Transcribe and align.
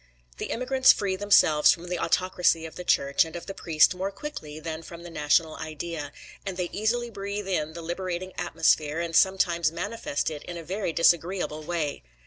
The 0.39 0.47
immigrants 0.47 0.91
free 0.91 1.15
themselves 1.15 1.71
from 1.71 1.87
the 1.87 1.99
autocracy 1.99 2.65
of 2.65 2.73
the 2.75 2.83
Church 2.83 3.23
and 3.23 3.35
of 3.35 3.45
the 3.45 3.53
priest 3.53 3.93
more 3.93 4.09
quickly 4.09 4.59
than 4.59 4.81
from 4.81 5.03
the 5.03 5.11
national 5.11 5.57
idea, 5.57 6.11
and 6.43 6.57
they 6.57 6.71
easily 6.73 7.11
breathe 7.11 7.47
in 7.47 7.73
the 7.73 7.83
liberating 7.83 8.33
atmosphere 8.35 8.99
and 8.99 9.15
sometimes 9.15 9.71
manifest 9.71 10.31
it 10.31 10.41
in 10.45 10.57
a 10.57 10.63
very 10.63 10.91
disagreeable 10.91 11.61
way. 11.61 12.01